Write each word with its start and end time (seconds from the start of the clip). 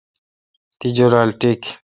تی 0.77 0.87
جولال 0.95 1.29
ٹیک۔ 1.39 1.61